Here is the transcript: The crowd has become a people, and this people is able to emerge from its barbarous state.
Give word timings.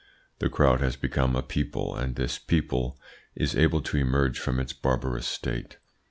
The 0.39 0.49
crowd 0.49 0.81
has 0.81 0.95
become 0.95 1.35
a 1.35 1.43
people, 1.43 1.95
and 1.95 2.15
this 2.15 2.39
people 2.39 2.99
is 3.35 3.55
able 3.55 3.81
to 3.81 3.97
emerge 3.97 4.39
from 4.39 4.59
its 4.59 4.73
barbarous 4.73 5.27
state. 5.27 5.77